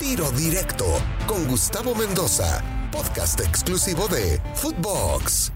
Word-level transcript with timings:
Tiro 0.00 0.30
Directo 0.32 0.84
con 1.26 1.46
Gustavo 1.46 1.94
Mendoza, 1.94 2.62
podcast 2.90 3.40
exclusivo 3.40 4.08
de 4.08 4.40
Footbox. 4.54 5.52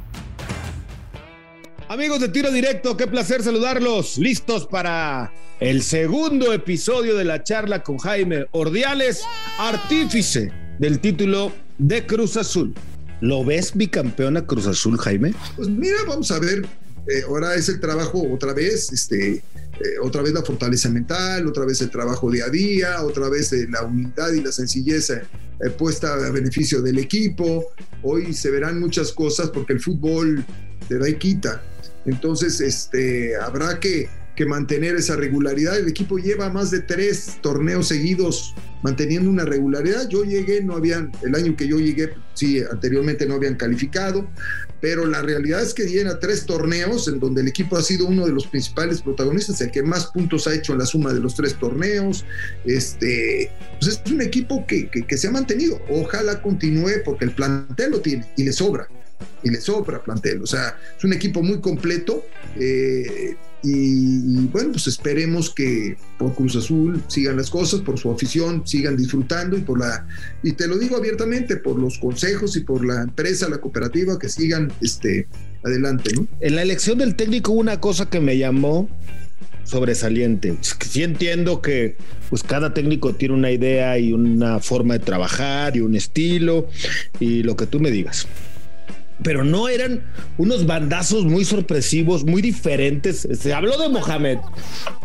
Amigos 1.88 2.21
de 2.21 2.29
Tiro 2.29 2.51
Directo, 2.51 2.96
qué 2.96 3.09
placer 3.09 3.43
saludarlos. 3.43 4.16
Listos 4.16 4.66
para 4.66 5.32
el 5.59 5.82
segundo 5.82 6.53
episodio 6.53 7.16
de 7.16 7.24
la 7.24 7.43
charla 7.43 7.82
con 7.82 7.98
Jaime 7.98 8.46
Ordiales, 8.53 9.24
artífice 9.59 10.53
del 10.79 11.01
título 11.01 11.53
de 11.79 12.07
Cruz 12.07 12.37
Azul. 12.37 12.75
¿Lo 13.21 13.45
ves 13.45 13.73
bicampeona 13.75 14.47
Cruz 14.47 14.69
Azul, 14.69 14.99
Jaime? 14.99 15.35
Pues 15.57 15.69
mira, 15.69 15.97
vamos 16.07 16.30
a 16.30 16.39
ver. 16.39 16.65
Eh, 17.06 17.23
ahora 17.27 17.55
es 17.55 17.69
el 17.69 17.80
trabajo 17.80 18.23
otra 18.33 18.52
vez, 18.52 18.92
este, 18.92 19.42
eh, 19.80 19.98
otra 20.02 20.23
vez 20.23 20.33
la 20.33 20.42
fortaleza 20.42 20.88
mental, 20.91 21.46
otra 21.46 21.64
vez 21.64 21.80
el 21.82 21.91
trabajo 21.91 22.30
día 22.30 22.46
a 22.46 22.51
día, 22.51 23.02
otra 23.02 23.28
vez 23.28 23.52
eh, 23.52 23.69
la 23.70 23.84
humildad 23.84 24.32
y 24.32 24.41
la 24.41 24.51
sencillez 24.51 25.10
eh, 25.10 25.23
puesta 25.78 26.14
a 26.14 26.30
beneficio 26.30 26.82
del 26.82 26.98
equipo. 26.98 27.66
Hoy 28.02 28.32
se 28.32 28.50
verán 28.50 28.80
muchas 28.80 29.12
cosas 29.12 29.50
porque 29.50 29.74
el 29.74 29.80
fútbol 29.80 30.45
te 30.88 30.98
da 30.98 31.09
y 31.09 31.14
quita. 31.14 31.62
Entonces, 32.06 32.60
este, 32.60 33.37
habrá 33.37 33.78
que, 33.78 34.09
que 34.34 34.46
mantener 34.46 34.96
esa 34.96 35.15
regularidad. 35.15 35.78
El 35.78 35.88
equipo 35.88 36.18
lleva 36.18 36.48
más 36.51 36.73
de 36.73 36.80
tres 36.80 37.38
torneos 37.40 37.87
seguidos 37.88 38.54
manteniendo 38.82 39.30
una 39.30 39.45
regularidad. 39.45 40.09
Yo 40.09 40.24
llegué, 40.24 40.62
no 40.62 40.74
habían, 40.74 41.12
el 41.23 41.34
año 41.34 41.56
que 41.56 41.68
yo 41.68 41.78
llegué, 41.78 42.10
sí, 42.34 42.62
anteriormente 42.70 43.27
no 43.27 43.34
habían 43.34 43.56
calificado, 43.56 44.28
pero 44.80 45.06
la 45.06 45.23
realidad 45.23 45.62
es 45.62 45.74
que 45.74 45.87
llena 45.87 46.18
tres 46.18 46.46
torneos 46.46 47.09
en 47.09 47.18
donde 47.18 47.41
el 47.42 47.48
equipo 47.48 47.77
ha 47.77 47.82
sido 47.82 48.06
uno 48.06 48.27
de 48.27 48.32
los 48.32 48.46
principales 48.46 49.02
protagonistas, 49.02 49.60
el 49.60 49.70
que 49.70 49.82
más 49.82 50.06
puntos 50.06 50.46
ha 50.46 50.54
hecho 50.54 50.73
en 50.73 50.78
la 50.78 50.87
suma 50.87 51.12
de 51.12 51.20
los 51.20 51.34
tres 51.34 51.54
torneos. 51.54 52.24
Este, 52.64 53.51
pues 53.80 54.01
es 54.04 54.12
un 54.12 54.20
equipo 54.20 54.66
que, 54.66 54.88
que, 54.90 55.06
que 55.06 55.16
se 55.16 55.29
ha 55.29 55.30
mantenido. 55.30 55.80
Ojalá 55.88 56.40
continúe 56.42 57.02
porque 57.04 57.24
el 57.24 57.32
plantel 57.32 57.90
lo 57.90 58.01
tiene 58.01 58.26
y 58.37 58.45
le 58.45 58.52
sobra 58.52 58.88
y 59.43 59.51
le 59.51 59.61
sobra 59.61 60.02
plantel. 60.02 60.43
O 60.43 60.47
sea, 60.47 60.77
es 60.97 61.05
un 61.05 61.13
equipo 61.13 61.43
muy 61.43 61.61
completo. 61.61 62.24
Eh, 62.57 63.37
y, 63.63 64.47
bueno, 64.47 64.71
pues 64.73 64.87
esperemos 64.87 65.51
que 65.53 65.97
por 66.17 66.35
Cruz 66.35 66.55
Azul 66.55 67.03
sigan 67.09 67.37
las 67.37 67.51
cosas, 67.51 67.81
por 67.81 67.99
su 67.99 68.11
afición 68.11 68.65
sigan 68.65 68.97
disfrutando 68.97 69.57
y 69.57 69.63
por 69.63 69.81
la, 69.81 70.07
y 70.45 70.53
te 70.53 70.69
lo 70.69 70.79
digo 70.79 70.97
abiertamente, 70.97 71.57
por 71.57 71.77
los 71.77 71.99
consejos 71.99 72.57
y 72.57 72.61
por 72.61 72.85
la 72.85 73.03
empresa, 73.03 73.49
la 73.49 73.59
cooperativa, 73.59 74.17
que 74.17 74.29
sigan 74.29 74.73
este, 74.81 75.27
adelante. 75.65 76.13
En 76.41 76.55
la 76.55 76.63
elección 76.63 76.99
del 76.99 77.17
técnico 77.17 77.51
una 77.51 77.81
cosa 77.81 78.09
que 78.09 78.21
me 78.21 78.39
llamó 78.39 78.89
sobresaliente. 79.65 80.57
Sí 80.63 81.03
entiendo 81.03 81.61
que 81.61 81.97
pues 82.31 82.45
cada 82.45 82.73
técnico 82.73 83.17
tiene 83.17 83.35
una 83.35 83.51
idea 83.51 83.99
y 83.99 84.13
una 84.13 84.61
forma 84.61 84.95
de 84.95 85.01
trabajar 85.01 85.77
y 85.77 85.81
un 85.81 85.97
estilo 85.97 86.69
y 87.19 87.43
lo 87.43 87.57
que 87.57 87.67
tú 87.67 87.81
me 87.81 87.91
digas 87.91 88.29
pero 89.23 89.45
no 89.45 89.69
eran 89.69 90.05
unos 90.37 90.67
bandazos 90.67 91.25
muy 91.25 91.45
sorpresivos, 91.45 92.25
muy 92.25 92.43
diferentes. 92.43 93.27
Se 93.33 93.53
habló 93.53 93.77
de 93.79 93.89
Mohamed, 93.89 94.39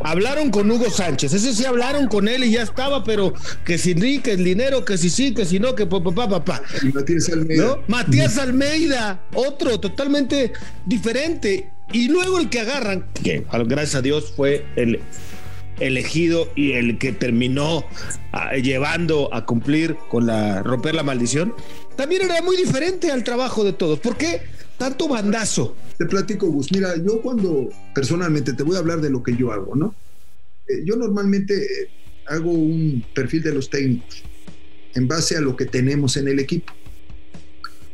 hablaron 0.03 0.51
con 0.51 0.69
Hugo 0.69 0.89
Sánchez, 0.89 1.33
ese 1.33 1.53
sí 1.53 1.65
hablaron 1.65 2.07
con 2.07 2.27
él 2.27 2.43
y 2.43 2.51
ya 2.51 2.63
estaba, 2.63 3.03
pero 3.03 3.33
que 3.65 3.77
si 3.77 3.93
sí, 3.93 4.19
que 4.19 4.33
el 4.33 4.43
dinero, 4.43 4.85
que 4.85 4.97
si 4.97 5.09
sí, 5.09 5.33
que 5.33 5.45
si 5.45 5.59
no, 5.59 5.75
que 5.75 5.85
papá, 5.85 6.29
papá. 6.29 6.61
Y 6.81 6.87
Matías 6.87 7.29
Almeida. 7.29 7.63
¿No? 7.65 7.79
Matías 7.87 8.37
Almeida, 8.37 9.23
otro 9.33 9.79
totalmente 9.79 10.53
diferente. 10.85 11.69
Y 11.91 12.07
luego 12.07 12.39
el 12.39 12.49
que 12.49 12.59
agarran, 12.59 13.05
que 13.23 13.45
gracias 13.65 13.95
a 13.95 14.01
Dios 14.01 14.33
fue 14.35 14.65
el 14.75 14.99
elegido 15.79 16.51
y 16.55 16.73
el 16.73 16.97
que 16.97 17.11
terminó 17.11 17.79
uh, 17.79 18.55
llevando 18.61 19.33
a 19.33 19.45
cumplir 19.45 19.95
con 20.09 20.25
la 20.25 20.63
romper 20.63 20.95
la 20.95 21.03
maldición, 21.03 21.53
también 21.95 22.23
era 22.23 22.41
muy 22.41 22.57
diferente 22.57 23.11
al 23.11 23.23
trabajo 23.23 23.63
de 23.63 23.73
todos. 23.73 23.99
¿Por 23.99 24.17
qué 24.17 24.41
tanto 24.77 25.07
bandazo? 25.07 25.75
Te 25.97 26.05
platico, 26.05 26.47
Gus. 26.47 26.71
Mira, 26.71 26.95
yo 26.97 27.21
cuando 27.21 27.69
personalmente 27.93 28.53
te 28.53 28.63
voy 28.63 28.75
a 28.75 28.79
hablar 28.79 29.01
de 29.01 29.09
lo 29.09 29.21
que 29.23 29.35
yo 29.35 29.51
hago, 29.51 29.75
¿no? 29.75 29.95
Eh, 30.67 30.83
yo 30.85 30.95
normalmente 30.95 31.55
eh, 31.55 31.89
hago 32.27 32.51
un 32.51 33.03
perfil 33.13 33.43
de 33.43 33.53
los 33.53 33.69
técnicos 33.69 34.23
en 34.95 35.07
base 35.07 35.37
a 35.37 35.41
lo 35.41 35.55
que 35.55 35.65
tenemos 35.65 36.17
en 36.17 36.27
el 36.27 36.39
equipo. 36.39 36.73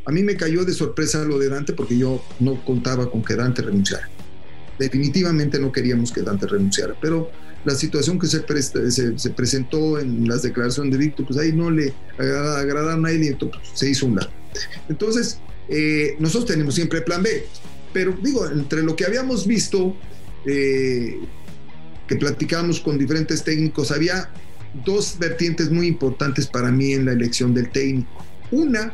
A 0.06 0.12
mí 0.12 0.24
me 0.24 0.36
cayó 0.36 0.66
de 0.66 0.74
sorpresa 0.74 1.24
lo 1.24 1.38
de 1.38 1.50
Dante 1.50 1.74
porque 1.74 1.98
yo 1.98 2.24
no 2.40 2.64
contaba 2.66 3.10
con 3.10 3.24
que 3.24 3.36
Dante 3.36 3.62
renunciara. 3.62 4.10
Definitivamente 4.78 5.60
no 5.60 5.72
queríamos 5.72 6.12
que 6.12 6.22
Dante 6.22 6.48
renunciara, 6.48 6.96
pero 7.00 7.30
la 7.66 7.76
situación 7.76 8.20
que 8.20 8.28
se, 8.28 8.44
se, 8.92 9.20
se, 9.20 9.30
presentó 9.32 10.00
en 10.00 10.28
las 10.28 10.44
declaraciones 10.44 10.94
de 10.94 10.98
Víctor, 10.98 11.28
pues 11.28 11.40
ahí 11.40 11.52
no 11.52 11.70
le 11.70 11.94
agradaron 12.18 13.06
a 13.06 13.12
él 13.12 13.24
y 13.24 13.28
entonces 13.28 13.60
pues, 13.60 13.80
se 13.80 13.90
hizo 13.90 14.06
un 14.06 14.16
lado. 14.16 14.32
Entonces, 14.88 15.40
eh, 15.68 16.16
nosotros 16.20 16.46
tenemos 16.46 16.76
siempre 16.76 17.02
plan 17.02 17.22
B, 17.22 17.46
pero 17.94 18.18
digo, 18.24 18.48
entre 18.48 18.82
lo 18.84 18.96
que 18.96 19.06
habíamos 19.06 19.46
visto, 19.46 19.96
eh, 20.46 21.20
que 22.08 22.16
platicamos 22.16 22.80
con 22.80 22.98
diferentes 22.98 23.44
técnicos, 23.44 23.92
había 23.92 24.30
dos 24.86 25.18
vertientes 25.20 25.70
muy 25.70 25.88
importantes 25.88 26.48
para 26.48 26.72
mí 26.72 26.94
en 26.94 27.06
la 27.06 27.12
elección 27.12 27.54
del 27.54 27.70
técnico. 27.70 28.26
Una, 28.52 28.94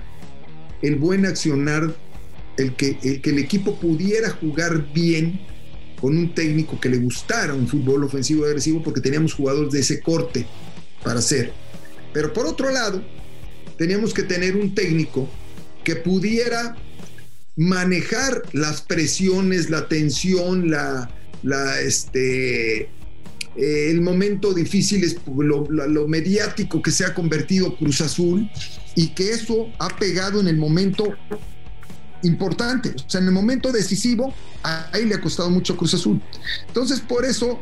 el 0.82 0.96
buen 0.96 1.26
accionar, 1.26 1.96
el 2.58 2.76
que 2.76 2.98
el, 3.04 3.22
que 3.22 3.30
el 3.30 3.40
equipo 3.40 3.80
pudiera 3.80 4.30
jugar 4.30 4.92
bien 4.94 5.40
con 6.06 6.16
un 6.20 6.36
técnico 6.36 6.80
que 6.80 6.88
le 6.88 6.98
gustara 6.98 7.56
un 7.56 7.68
fútbol 7.68 8.04
ofensivo 8.04 8.46
agresivo 8.46 8.84
porque 8.84 9.02
teníamos 9.02 9.34
jugadores 9.34 9.72
de 9.72 9.80
ese 9.80 10.02
corte 10.02 10.46
para 11.04 11.18
hacer. 11.18 11.52
Pero 12.14 12.32
por 12.32 12.46
otro 12.46 12.70
lado, 12.70 13.04
teníamos 13.76 14.14
que 14.14 14.22
tener 14.22 14.56
un 14.56 14.76
técnico 14.76 15.28
que 15.84 15.96
pudiera 15.96 16.78
manejar 17.56 18.44
las 18.54 18.84
presiones, 18.84 19.72
la 19.72 19.88
tensión, 19.88 20.70
la, 20.70 21.10
este, 21.82 22.82
eh, 22.82 22.88
el 23.56 24.02
momento 24.02 24.54
difícil, 24.54 25.04
lo, 25.36 25.66
lo, 25.72 26.08
mediático 26.08 26.84
que 26.84 26.92
se 26.92 27.04
ha 27.04 27.16
convertido 27.16 27.76
Cruz 27.78 28.02
Azul 28.02 28.48
y 28.96 29.08
que 29.16 29.32
eso 29.32 29.72
ha 29.80 29.88
pegado 29.98 30.40
en 30.40 30.50
el 30.50 30.58
momento 30.58 31.16
importante. 32.26 32.90
O 32.90 33.10
sea, 33.10 33.22
en 33.22 33.28
el 33.28 33.34
momento 33.34 33.72
decisivo, 33.72 34.34
ahí 34.64 35.06
le 35.06 35.16
ha 35.16 35.22
costado 35.22 35.50
mucho 35.50 35.78
Cruz 35.78 35.94
Azul. 35.94 36.22
Entonces, 36.68 37.00
por 37.00 37.26
eso 37.26 37.60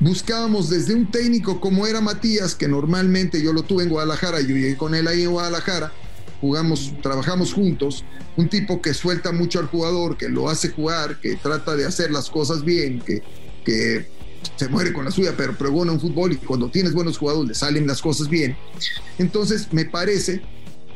buscábamos 0.00 0.70
desde 0.70 0.94
un 0.94 1.10
técnico 1.10 1.60
como 1.60 1.86
era 1.86 2.00
Matías, 2.00 2.54
que 2.54 2.68
normalmente 2.68 3.42
yo 3.42 3.52
lo 3.52 3.62
tuve 3.62 3.84
en 3.84 3.90
Guadalajara, 3.90 4.40
yo 4.40 4.48
llegué 4.48 4.76
con 4.76 4.94
él 4.94 5.06
ahí 5.06 5.22
en 5.22 5.30
Guadalajara, 5.30 5.92
jugamos, 6.40 6.92
trabajamos 7.02 7.52
juntos, 7.52 8.04
un 8.36 8.48
tipo 8.48 8.80
que 8.80 8.94
suelta 8.94 9.30
mucho 9.32 9.58
al 9.58 9.66
jugador, 9.66 10.16
que 10.16 10.28
lo 10.28 10.48
hace 10.48 10.70
jugar, 10.70 11.20
que 11.20 11.36
trata 11.36 11.76
de 11.76 11.86
hacer 11.86 12.10
las 12.10 12.30
cosas 12.30 12.64
bien, 12.64 13.00
que, 13.00 13.22
que 13.64 14.08
se 14.56 14.68
muere 14.68 14.92
con 14.92 15.04
la 15.04 15.10
suya, 15.10 15.34
pero 15.36 15.56
pregona 15.56 15.92
un 15.92 16.00
fútbol 16.00 16.32
y 16.32 16.36
cuando 16.36 16.70
tienes 16.70 16.94
buenos 16.94 17.18
jugadores 17.18 17.48
le 17.48 17.54
salen 17.54 17.86
las 17.86 18.00
cosas 18.00 18.28
bien. 18.28 18.56
Entonces, 19.18 19.68
me 19.72 19.84
parece 19.84 20.40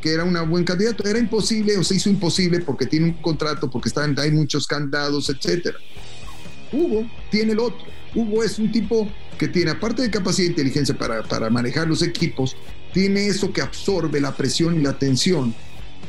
que 0.05 0.13
era 0.13 0.23
un 0.23 0.51
buen 0.51 0.65
candidato. 0.65 1.09
Era 1.09 1.19
imposible 1.19 1.79
o 1.79 1.83
se 1.83 1.95
hizo 1.95 2.11
imposible 2.11 2.61
porque 2.61 2.85
tiene 2.85 3.07
un 3.07 3.13
contrato, 3.15 3.71
porque 3.71 3.89
están, 3.89 4.15
hay 4.19 4.31
muchos 4.33 4.67
candados, 4.67 5.31
etcétera. 5.31 5.79
Hugo 6.71 7.09
tiene 7.31 7.53
el 7.53 7.59
otro. 7.59 7.87
Hugo 8.15 8.45
es 8.45 8.59
un 8.59 8.71
tipo 8.71 9.11
que 9.39 9.49
tiene, 9.49 9.71
aparte 9.71 10.03
de 10.03 10.11
capacidad 10.11 10.49
e 10.49 10.51
inteligencia 10.51 10.95
para, 10.95 11.23
para 11.23 11.49
manejar 11.49 11.89
los 11.89 12.03
equipos, 12.03 12.55
tiene 12.93 13.29
eso 13.29 13.51
que 13.51 13.63
absorbe 13.63 14.21
la 14.21 14.37
presión 14.37 14.79
y 14.79 14.83
la 14.83 14.99
tensión 14.99 15.55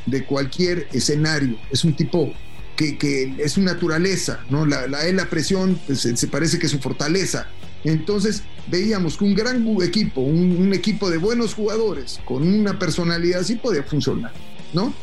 de 0.05 0.25
cualquier 0.25 0.89
escenario. 0.91 1.57
Es 1.71 1.85
un 1.85 1.95
tipo 1.95 2.33
que, 2.75 2.97
que 2.97 3.33
es 3.37 3.53
su 3.53 3.61
naturaleza, 3.61 4.41
¿no? 4.49 4.65
La, 4.65 4.87
la, 4.87 5.09
la 5.09 5.29
presión 5.29 5.79
se 5.93 6.27
parece 6.27 6.59
que 6.59 6.65
es 6.65 6.71
su 6.73 6.79
fortaleza. 6.79 7.47
Entonces 7.85 8.41
veíamos 8.67 9.15
que 9.15 9.25
un 9.25 9.35
gran 9.35 9.65
equipo, 9.83 10.21
un, 10.21 10.73
equipo 10.73 11.09
de 11.09 11.17
buenos 11.17 11.53
jugadores, 11.53 12.19
con 12.25 12.45
una 12.47 12.77
personalidad 12.79 13.41
así 13.41 13.55
podía 13.55 13.83
funcionar, 13.83 14.33
¿no? 14.73 14.93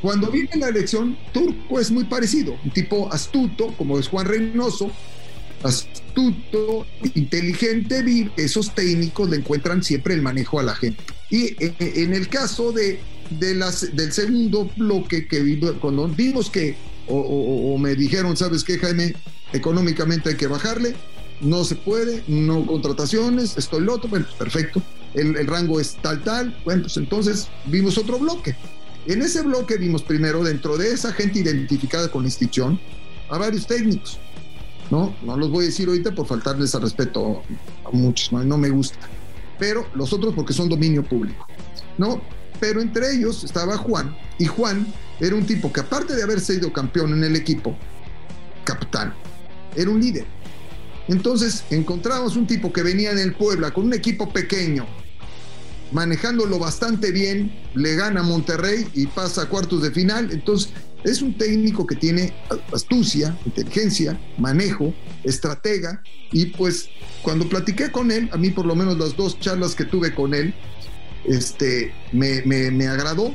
Cuando 0.00 0.30
viene 0.30 0.50
la 0.56 0.68
elección, 0.68 1.18
Turco 1.32 1.80
es 1.80 1.90
muy 1.90 2.04
parecido, 2.04 2.56
un 2.64 2.70
tipo 2.70 3.12
astuto, 3.12 3.74
como 3.76 3.98
es 3.98 4.06
Juan 4.06 4.26
Reynoso, 4.26 4.92
astuto, 5.64 6.86
inteligente, 7.16 8.30
esos 8.36 8.72
técnicos 8.72 9.28
le 9.28 9.38
encuentran 9.38 9.82
siempre 9.82 10.14
el 10.14 10.22
manejo 10.22 10.60
a 10.60 10.62
la 10.62 10.76
gente. 10.76 11.02
Y 11.30 11.56
en 11.58 12.14
el 12.14 12.28
caso 12.28 12.70
de, 12.70 13.00
las, 13.56 13.96
del 13.96 14.12
segundo 14.12 14.70
bloque 14.76 15.26
que 15.26 15.40
vimos, 15.40 15.72
cuando 15.80 16.06
vimos 16.06 16.48
que, 16.48 16.76
o, 17.08 17.16
o, 17.16 17.74
o 17.74 17.78
me 17.78 17.96
dijeron, 17.96 18.36
¿sabes 18.36 18.62
qué, 18.62 18.78
Jaime? 18.78 19.14
Económicamente 19.52 20.28
hay 20.28 20.36
que 20.36 20.46
bajarle, 20.46 20.94
no 21.40 21.64
se 21.64 21.76
puede, 21.76 22.22
no 22.26 22.66
contrataciones, 22.66 23.56
esto 23.56 23.80
lo 23.80 23.94
otro, 23.94 24.08
bueno, 24.08 24.26
perfecto, 24.38 24.82
el, 25.14 25.36
el, 25.36 25.46
rango 25.46 25.80
es 25.80 25.96
tal, 26.02 26.22
tal, 26.22 26.56
bueno, 26.64 26.82
pues 26.82 26.96
entonces 26.96 27.48
vimos 27.66 27.98
otro 27.98 28.18
bloque. 28.18 28.56
En 29.06 29.22
ese 29.22 29.42
bloque 29.42 29.76
vimos 29.76 30.02
primero, 30.02 30.42
dentro 30.44 30.76
de 30.76 30.92
esa 30.92 31.12
gente 31.12 31.38
identificada 31.38 32.10
con 32.10 32.22
la 32.22 32.28
institución, 32.28 32.78
a 33.30 33.38
varios 33.38 33.66
técnicos, 33.66 34.18
¿no? 34.90 35.14
No 35.22 35.36
los 35.36 35.50
voy 35.50 35.64
a 35.64 35.68
decir 35.68 35.88
ahorita 35.88 36.14
por 36.14 36.26
faltarles 36.26 36.74
al 36.74 36.82
respeto 36.82 37.42
a 37.84 37.90
muchos, 37.90 38.32
no, 38.32 38.42
no 38.44 38.58
me 38.58 38.68
gusta, 38.68 38.98
pero 39.58 39.86
los 39.94 40.12
otros 40.12 40.34
porque 40.34 40.52
son 40.52 40.68
dominio 40.68 41.02
público. 41.02 41.46
¿no? 41.98 42.22
Pero 42.60 42.80
entre 42.80 43.14
ellos 43.14 43.44
estaba 43.44 43.76
Juan, 43.76 44.16
y 44.38 44.46
Juan 44.46 44.86
era 45.20 45.34
un 45.34 45.44
tipo 45.44 45.72
que 45.72 45.80
aparte 45.80 46.14
de 46.14 46.22
haber 46.22 46.40
sido 46.40 46.72
campeón 46.72 47.12
en 47.12 47.24
el 47.24 47.36
equipo, 47.36 47.76
capitán, 48.64 49.12
era 49.76 49.90
un 49.90 50.00
líder. 50.00 50.26
Entonces 51.08 51.64
encontramos 51.70 52.36
un 52.36 52.46
tipo 52.46 52.72
que 52.72 52.82
venía 52.82 53.10
en 53.10 53.18
el 53.18 53.34
Puebla 53.34 53.72
con 53.72 53.86
un 53.86 53.94
equipo 53.94 54.30
pequeño, 54.32 54.86
manejándolo 55.90 56.58
bastante 56.58 57.10
bien, 57.12 57.50
le 57.74 57.96
gana 57.96 58.20
a 58.20 58.22
Monterrey 58.22 58.86
y 58.94 59.06
pasa 59.06 59.42
a 59.42 59.48
cuartos 59.48 59.82
de 59.82 59.90
final. 59.90 60.30
Entonces 60.30 60.70
es 61.04 61.22
un 61.22 61.36
técnico 61.36 61.86
que 61.86 61.96
tiene 61.96 62.34
astucia, 62.72 63.36
inteligencia, 63.46 64.20
manejo, 64.36 64.92
estratega. 65.24 66.02
Y 66.30 66.46
pues 66.46 66.90
cuando 67.22 67.48
platiqué 67.48 67.90
con 67.90 68.10
él, 68.10 68.28
a 68.32 68.36
mí 68.36 68.50
por 68.50 68.66
lo 68.66 68.74
menos 68.74 68.98
las 68.98 69.16
dos 69.16 69.40
charlas 69.40 69.74
que 69.74 69.84
tuve 69.84 70.14
con 70.14 70.34
él, 70.34 70.54
este, 71.24 71.92
me, 72.12 72.42
me 72.42 72.86
agradó. 72.86 73.34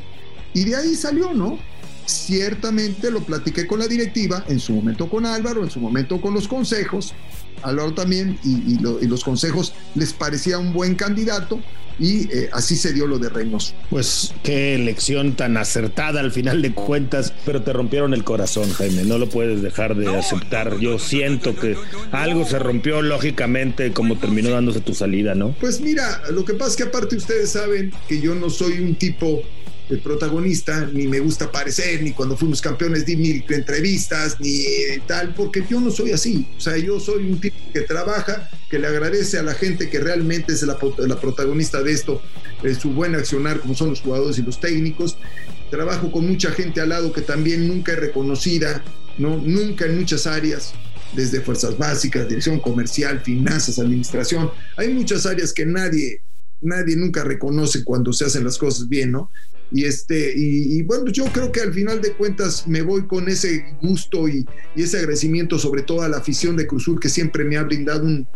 Y 0.53 0.65
de 0.65 0.75
ahí 0.75 0.95
salió, 0.95 1.33
¿no? 1.33 1.57
Ciertamente 2.05 3.09
lo 3.09 3.21
platiqué 3.21 3.65
con 3.65 3.79
la 3.79 3.87
directiva, 3.87 4.43
en 4.47 4.59
su 4.59 4.73
momento 4.73 5.09
con 5.09 5.25
Álvaro, 5.25 5.63
en 5.63 5.71
su 5.71 5.79
momento 5.79 6.21
con 6.21 6.33
los 6.33 6.47
consejos, 6.47 7.13
Álvaro 7.61 7.93
también, 7.93 8.37
y, 8.43 8.79
los 8.79 9.23
consejos 9.23 9.73
les 9.95 10.13
parecía 10.13 10.57
un 10.57 10.73
buen 10.73 10.95
candidato, 10.95 11.59
y 11.99 12.27
eh, 12.33 12.49
así 12.53 12.75
se 12.75 12.91
dio 12.91 13.05
lo 13.05 13.19
de 13.19 13.29
Reynoso. 13.29 13.73
Pues 13.89 14.33
qué 14.43 14.75
elección 14.75 15.35
tan 15.35 15.57
acertada 15.57 16.21
al 16.21 16.31
final 16.31 16.61
de 16.61 16.73
cuentas, 16.73 17.33
pero 17.45 17.61
te 17.61 17.71
rompieron 17.71 18.13
el 18.13 18.23
corazón, 18.23 18.71
Jaime, 18.71 19.03
no 19.03 19.17
lo 19.17 19.29
puedes 19.29 19.61
dejar 19.61 19.95
de 19.95 20.15
aceptar. 20.15 20.79
Yo 20.79 20.97
siento 20.97 21.55
que 21.55 21.77
algo 22.11 22.45
se 22.45 22.57
rompió 22.57 23.01
lógicamente 23.01 23.93
como 23.93 24.17
terminó 24.17 24.49
dándose 24.49 24.81
tu 24.81 24.95
salida, 24.95 25.35
¿no? 25.35 25.55
Pues 25.59 25.81
mira, 25.81 26.21
lo 26.31 26.43
que 26.45 26.53
pasa 26.53 26.71
es 26.71 26.77
que 26.77 26.83
aparte 26.83 27.15
ustedes 27.15 27.51
saben 27.51 27.93
que 28.07 28.19
yo 28.19 28.33
no 28.33 28.49
soy 28.49 28.79
un 28.79 28.95
tipo 28.95 29.43
el 29.89 29.99
protagonista, 29.99 30.89
ni 30.91 31.07
me 31.07 31.19
gusta 31.19 31.45
aparecer, 31.45 32.01
ni 32.01 32.11
cuando 32.11 32.37
fuimos 32.37 32.61
campeones 32.61 33.05
di 33.05 33.17
mil 33.17 33.43
entrevistas, 33.49 34.39
ni 34.39 34.63
tal, 35.07 35.33
porque 35.33 35.63
yo 35.69 35.79
no 35.79 35.91
soy 35.91 36.11
así. 36.11 36.47
O 36.57 36.61
sea, 36.61 36.77
yo 36.77 36.99
soy 36.99 37.25
un 37.31 37.39
tipo 37.39 37.57
que 37.73 37.81
trabaja, 37.81 38.49
que 38.69 38.79
le 38.79 38.87
agradece 38.87 39.37
a 39.37 39.43
la 39.43 39.53
gente 39.53 39.89
que 39.89 39.99
realmente 39.99 40.53
es 40.53 40.63
la, 40.63 40.77
protagonista 41.19 41.83
de 41.83 41.91
esto, 41.91 42.21
de 42.61 42.75
su 42.75 42.91
buen 42.91 43.15
accionar, 43.15 43.59
como 43.59 43.75
son 43.75 43.89
los 43.89 44.01
jugadores 44.01 44.37
y 44.37 44.41
los 44.41 44.59
técnicos. 44.59 45.17
Trabajo 45.69 46.11
con 46.11 46.27
mucha 46.27 46.51
gente 46.51 46.79
al 46.79 46.89
lado 46.89 47.11
que 47.11 47.21
también 47.21 47.67
nunca 47.67 47.93
es 47.93 47.99
reconocida, 47.99 48.83
¿no? 49.17 49.37
nunca 49.37 49.85
en 49.85 49.99
muchas 49.99 50.27
áreas 50.27 50.73
desde 51.13 51.41
fuerzas 51.41 51.77
básicas, 51.77 52.27
dirección 52.27 52.59
comercial, 52.59 53.21
finanzas, 53.21 53.79
administración. 53.79 54.49
Hay 54.77 54.89
muchas 54.89 55.25
áreas 55.25 55.53
que 55.53 55.65
nadie, 55.65 56.21
nadie 56.61 56.95
nunca 56.95 57.23
reconoce 57.23 57.83
cuando 57.83 58.13
se 58.13 58.25
hacen 58.25 58.43
las 58.43 58.57
cosas 58.57 58.87
bien, 58.87 59.11
¿no? 59.11 59.29
Y, 59.73 59.85
este, 59.85 60.33
y, 60.35 60.83
bueno, 60.83 61.07
yo 61.11 61.25
creo 61.25 61.51
que 61.51 61.61
al 61.61 61.73
final 61.73 61.99
de 61.99 62.13
cuentas 62.13 62.67
me 62.67 62.83
voy 62.83 63.07
con 63.07 63.27
ese 63.27 63.65
gusto 63.81 64.29
y, 64.29 64.45
ese 64.75 64.99
agradecimiento 64.99 65.57
sobre 65.57 65.81
todo 65.81 66.03
a 66.03 66.09
la 66.09 66.17
afición 66.17 66.55
de 66.55 66.67
Cruzul 66.67 66.99
que 66.99 67.09
siempre 67.09 67.43
me 67.43 67.57
ha 67.57 67.63
brindado 67.63 68.05
un, 68.05 68.27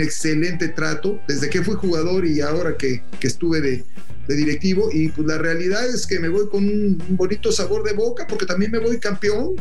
excelente 0.00 0.68
trato 0.68 1.18
desde 1.26 1.50
que 1.50 1.62
fui 1.62 1.74
jugador 1.74 2.24
y 2.24 2.40
ahora 2.40 2.76
que, 2.76 3.02
estuve 3.20 3.60
de, 3.60 3.84
directivo. 4.28 4.88
Y 4.92 5.08
pues 5.08 5.26
la 5.26 5.38
realidad 5.38 5.84
es 5.84 6.06
que 6.06 6.20
me 6.20 6.28
voy 6.28 6.48
con 6.48 6.64
un 6.64 7.02
bonito 7.10 7.50
sabor 7.50 7.82
de 7.82 7.92
boca 7.92 8.26
porque 8.28 8.46
también 8.46 8.70
me 8.70 8.78
voy 8.78 8.98
campeón. 8.98 9.56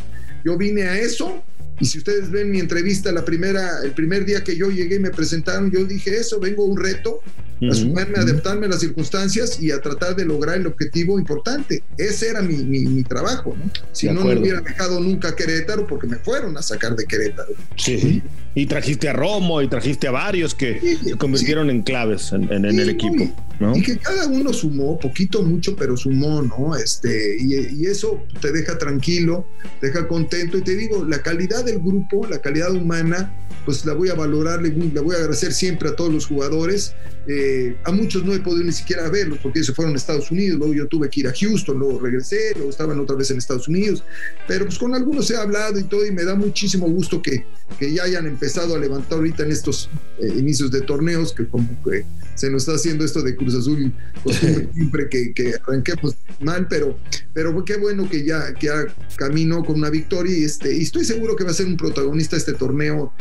Yo 0.45 0.55
vine 0.55 0.83
a 0.83 0.99
eso 0.99 1.43
y 1.81 1.85
si 1.85 1.97
ustedes 1.97 2.29
ven 2.29 2.51
mi 2.51 2.59
entrevista, 2.59 3.11
la 3.11 3.25
primera, 3.25 3.79
el 3.83 3.91
primer 3.91 4.23
día 4.23 4.43
que 4.43 4.55
yo 4.55 4.69
llegué 4.69 4.97
y 4.97 4.99
me 4.99 5.09
presentaron, 5.09 5.71
yo 5.71 5.83
dije 5.83 6.15
eso, 6.15 6.39
vengo 6.39 6.63
a 6.63 6.67
un 6.67 6.77
reto, 6.77 7.21
a 7.69 7.73
sumarme, 7.73 8.17
a 8.17 8.21
adaptarme 8.21 8.67
a 8.67 8.69
las 8.69 8.79
circunstancias 8.79 9.61
y 9.61 9.71
a 9.71 9.81
tratar 9.81 10.15
de 10.15 10.25
lograr 10.25 10.57
el 10.57 10.67
objetivo 10.67 11.19
importante. 11.19 11.83
Ese 11.97 12.29
era 12.29 12.41
mi, 12.41 12.57
mi, 12.57 13.03
trabajo, 13.03 13.55
¿no? 13.57 13.71
Si 13.91 14.07
no, 14.07 14.23
no 14.23 14.39
hubiera 14.39 14.61
dejado 14.61 14.99
nunca 14.99 15.35
Querétaro 15.35 15.85
porque 15.87 16.07
me 16.07 16.17
fueron 16.17 16.55
a 16.57 16.61
sacar 16.61 16.95
de 16.95 17.05
Querétaro. 17.05 17.53
Sí. 17.75 18.21
Y 18.53 18.65
trajiste 18.65 19.09
a 19.09 19.13
Romo 19.13 19.61
y 19.61 19.67
trajiste 19.67 20.07
a 20.07 20.11
varios 20.11 20.53
que 20.55 20.97
se 21.03 21.17
convirtieron 21.17 21.69
en 21.69 21.83
claves 21.83 22.31
en, 22.31 22.65
el 22.65 22.89
equipo. 22.89 23.25
¿no? 23.25 23.50
Y 23.75 23.83
que 23.83 23.97
cada 23.97 24.27
uno 24.27 24.53
sumó, 24.53 24.97
poquito, 24.99 25.43
mucho, 25.43 25.75
pero 25.75 25.95
sumó, 25.95 26.41
¿no? 26.41 26.75
Este, 26.75 27.37
y, 27.39 27.55
y, 27.55 27.85
eso 27.85 28.23
te 28.41 28.51
deja 28.51 28.77
tranquilo, 28.77 29.45
te 29.79 29.87
deja 29.87 30.07
contento. 30.07 30.57
Y 30.57 30.61
te 30.61 30.75
digo, 30.75 31.05
la 31.05 31.21
calidad 31.21 31.63
del 31.63 31.79
grupo, 31.79 32.25
la 32.27 32.39
calidad 32.39 32.73
humana, 32.73 33.33
pues 33.65 33.85
la 33.85 33.93
voy 33.93 34.09
a 34.09 34.15
valorar, 34.15 34.61
le, 34.61 34.69
voy 34.69 35.15
a 35.15 35.19
agradecer 35.19 35.53
siempre 35.53 35.89
a 35.89 35.95
todos 35.95 36.11
los 36.11 36.25
jugadores. 36.25 36.93
Eh, 37.27 37.77
a 37.83 37.91
muchos 37.91 38.23
no 38.25 38.33
he 38.33 38.39
podido 38.39 38.63
ni 38.63 38.71
siquiera 38.71 39.07
verlos 39.09 39.37
porque 39.43 39.59
ellos 39.59 39.67
se 39.67 39.73
fueron 39.73 39.93
a 39.93 39.97
Estados 39.97 40.31
Unidos, 40.31 40.57
luego 40.57 40.73
yo 40.73 40.87
tuve 40.87 41.07
que 41.09 41.19
ir 41.19 41.27
a 41.27 41.33
Houston, 41.33 41.77
luego 41.77 41.99
regresé, 41.99 42.53
luego 42.55 42.71
estaban 42.71 42.99
otra 42.99 43.15
vez 43.15 43.29
en 43.29 43.37
Estados 43.37 43.67
Unidos, 43.67 44.03
pero 44.47 44.65
pues 44.65 44.79
con 44.79 44.95
algunos 44.95 45.29
he 45.29 45.37
hablado 45.37 45.79
y 45.79 45.83
todo 45.83 46.05
y 46.05 46.11
me 46.11 46.23
da 46.23 46.33
muchísimo 46.33 46.89
gusto 46.89 47.21
que, 47.21 47.45
que 47.77 47.93
ya 47.93 48.03
hayan 48.03 48.25
empezado 48.25 48.75
a 48.75 48.79
levantar 48.79 49.19
ahorita 49.19 49.43
en 49.43 49.51
estos 49.51 49.89
eh, 50.19 50.33
inicios 50.35 50.71
de 50.71 50.81
torneos, 50.81 51.33
que 51.33 51.47
como 51.47 51.69
que 51.83 52.05
se 52.33 52.49
nos 52.49 52.63
está 52.63 52.73
haciendo 52.73 53.05
esto 53.05 53.21
de 53.21 53.35
Cruz 53.51 53.67
Azul, 53.67 53.93
siempre 54.73 55.09
que, 55.09 55.33
que 55.33 55.53
arranquemos 55.55 56.15
mal, 56.39 56.67
pero, 56.69 56.97
pero 57.33 57.63
qué 57.65 57.77
bueno 57.77 58.09
que 58.09 58.25
ya, 58.25 58.53
que 58.53 58.67
ya 58.67 58.85
caminó 59.15 59.63
con 59.63 59.77
una 59.77 59.89
victoria 59.89 60.37
y, 60.37 60.43
este, 60.43 60.75
y 60.75 60.81
estoy 60.81 61.05
seguro 61.05 61.35
que 61.35 61.43
va 61.43 61.51
a 61.51 61.53
ser 61.53 61.67
un 61.67 61.77
protagonista 61.77 62.37
este 62.37 62.53
torneo 62.53 63.13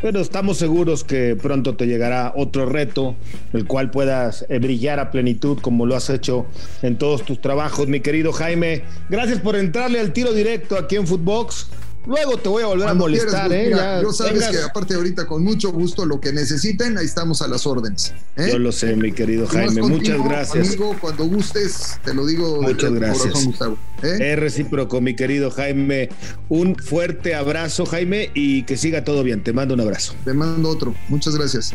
pero 0.00 0.20
estamos 0.20 0.58
seguros 0.58 1.02
que 1.02 1.34
pronto 1.34 1.74
te 1.74 1.86
llegará 1.86 2.32
otro 2.36 2.66
reto, 2.66 3.16
el 3.52 3.66
cual 3.66 3.90
puedas 3.90 4.46
eh, 4.48 4.60
brillar 4.60 5.00
a 5.00 5.10
plenitud 5.10 5.58
como 5.60 5.86
lo 5.86 5.96
has 5.96 6.08
hecho 6.08 6.46
en 6.82 6.98
todos 6.98 7.24
tus 7.24 7.40
trabajos, 7.40 7.88
mi 7.88 7.98
querido 7.98 8.32
Jaime. 8.32 8.84
Gracias 9.08 9.40
por 9.40 9.56
entrarle 9.56 9.98
al 9.98 10.12
tiro 10.12 10.32
directo 10.32 10.78
aquí 10.78 10.94
en 10.94 11.06
Footbox. 11.06 11.68
Luego 12.08 12.38
te 12.38 12.48
voy 12.48 12.62
a 12.62 12.66
volver 12.66 12.88
a 12.88 12.94
molestar, 12.94 13.52
¿eh? 13.52 13.70
yo 14.02 14.12
sabes 14.14 14.48
que 14.48 14.62
aparte 14.62 14.94
ahorita 14.94 15.26
con 15.26 15.44
mucho 15.44 15.70
gusto 15.70 16.06
lo 16.06 16.18
que 16.18 16.32
necesiten, 16.32 16.96
ahí 16.96 17.04
estamos 17.04 17.42
a 17.42 17.48
las 17.48 17.66
órdenes. 17.66 18.14
¿eh? 18.36 18.48
Yo 18.50 18.58
lo 18.58 18.72
sé, 18.72 18.96
mi 18.96 19.12
querido 19.12 19.46
Jaime. 19.46 19.82
Muchas 19.82 20.24
gracias. 20.24 20.68
Amigo, 20.68 20.96
cuando 20.98 21.24
gustes, 21.26 22.00
te 22.02 22.14
lo 22.14 22.24
digo. 22.24 22.62
Muchas 22.62 22.92
gracias. 22.94 23.44
Gustavo, 23.44 23.76
¿eh? 24.02 24.32
Es 24.32 24.38
recíproco, 24.38 25.02
mi 25.02 25.16
querido 25.16 25.50
Jaime. 25.50 26.08
Un 26.48 26.76
fuerte 26.76 27.34
abrazo, 27.34 27.84
Jaime, 27.84 28.30
y 28.32 28.62
que 28.62 28.78
siga 28.78 29.04
todo 29.04 29.22
bien. 29.22 29.44
Te 29.44 29.52
mando 29.52 29.74
un 29.74 29.82
abrazo. 29.82 30.14
Te 30.24 30.32
mando 30.32 30.70
otro. 30.70 30.94
Muchas 31.10 31.36
gracias. 31.36 31.74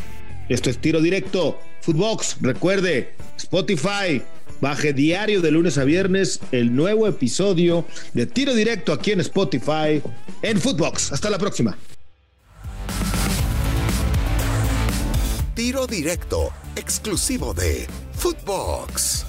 Esto 0.49 0.71
es 0.71 0.79
Tiro 0.79 0.99
Directo, 0.99 1.59
Footbox. 1.81 2.37
Recuerde, 2.41 3.13
Spotify 3.37 4.23
Baje 4.63 4.93
diario 4.93 5.41
de 5.41 5.51
lunes 5.51 5.77
a 5.77 5.83
viernes 5.83 6.39
el 6.53 6.73
nuevo 6.73 7.05
episodio 7.05 7.83
de 8.13 8.25
Tiro 8.27 8.53
Directo 8.53 8.93
aquí 8.93 9.11
en 9.11 9.19
Spotify, 9.19 10.01
en 10.41 10.61
Footbox. 10.61 11.11
Hasta 11.11 11.29
la 11.29 11.37
próxima. 11.37 11.77
Tiro 15.53 15.85
Directo, 15.85 16.53
exclusivo 16.77 17.53
de 17.53 17.87
Footbox. 18.13 19.25